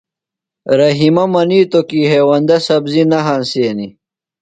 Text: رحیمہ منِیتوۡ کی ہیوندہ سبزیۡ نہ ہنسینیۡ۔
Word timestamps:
رحیمہ 0.79 1.25
منِیتوۡ 1.33 1.87
کی 1.89 2.01
ہیوندہ 2.11 2.57
سبزیۡ 2.67 3.07
نہ 3.11 3.19
ہنسینیۡ۔ 3.25 3.93